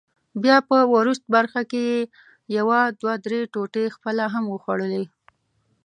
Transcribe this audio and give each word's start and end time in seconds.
بیا 0.43 0.57
په 0.69 0.77
وروست 0.93 1.23
برخه 1.35 1.61
کې 1.71 1.81
یې 1.91 1.99
یو 2.57 2.69
دوه 2.99 3.13
درې 3.25 3.39
ټوټې 3.53 3.85
خپله 3.95 4.23
هم 4.33 4.45
وخوړلې. 4.53 5.03